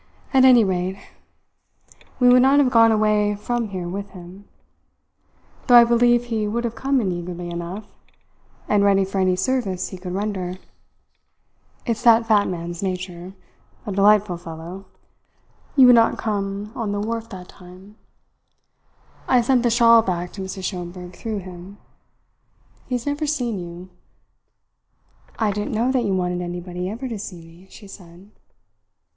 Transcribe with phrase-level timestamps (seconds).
[0.33, 0.97] "At any rate,
[2.19, 4.45] we would not have gone away from here with him;
[5.67, 7.87] though I believe he would have come in eagerly enough,
[8.67, 10.55] and ready for any service he could render.
[11.85, 13.33] It's that fat man's nature
[13.85, 14.85] a delightful fellow.
[15.75, 17.95] You would not come on the wharf that time
[19.27, 20.63] I sent the shawl back to Mrs.
[20.63, 21.77] Schomberg through him.
[22.87, 23.89] He has never seen you."
[25.37, 28.31] "I didn't know that you wanted anybody ever to see me," she said.